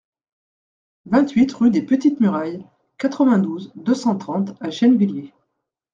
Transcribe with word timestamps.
vingt-huit 1.05 1.51
rue 1.53 1.69
des 1.69 1.83
Petites 1.83 2.19
Murailles, 2.21 2.65
quatre-vingt-douze, 2.97 3.71
deux 3.75 3.93
cent 3.93 4.17
trente 4.17 4.55
à 4.59 4.71
Gennevilliers 4.71 5.31